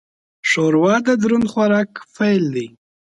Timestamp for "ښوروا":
0.49-0.95